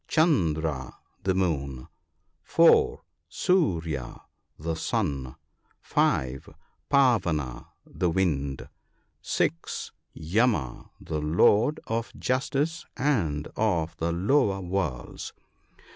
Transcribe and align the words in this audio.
Chandra, 0.07 0.97
the 1.21 1.35
moon; 1.35 1.87
4. 2.41 3.03
Surya, 3.29 4.21
the 4.57 4.73
sun. 4.75 5.35
5. 5.79 6.49
Pavana, 6.89 7.67
the 7.85 8.09
wind. 8.09 8.67
6. 9.21 9.91
Yama, 10.15 10.89
the 10.99 11.21
lord 11.21 11.79
of 11.85 12.11
justice 12.17 12.83
and 12.97 13.47
of 13.55 13.95
the 13.97 14.11
lower 14.11 14.59
worlds. 14.59 15.33